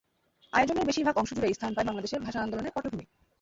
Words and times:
আয়োজনের 0.53 0.87
বেশির 0.87 1.05
ভাগ 1.05 1.15
অংশ 1.17 1.31
জুড়েই 1.33 1.53
স্থান 1.53 1.71
পায় 1.73 1.87
বাংলাদেশের 1.87 2.21
ভাষা 2.21 2.39
আন্দোলনের 2.41 2.75
পটভূমি। 2.75 3.05